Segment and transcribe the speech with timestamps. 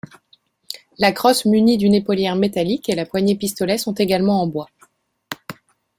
[0.97, 4.67] La crosse munie d'une épaulière métallique et la poignée-pistolet sont également en bois.